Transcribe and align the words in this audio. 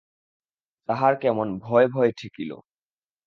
তাহার 0.89 1.13
কেমন 1.15 1.47
ভয় 1.59 1.87
ভয় 1.87 2.11
ঠেকিল। 2.17 2.51